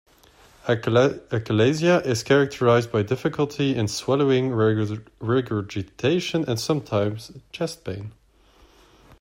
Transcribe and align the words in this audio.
Achalasia 0.67 2.03
is 2.03 2.23
characterized 2.23 2.91
by 2.91 3.03
difficulty 3.03 3.75
in 3.75 3.87
swallowing, 3.87 4.49
regurgitation, 4.49 6.43
and 6.49 6.59
sometimes 6.59 7.31
chest 7.51 7.85
pain. 7.85 8.11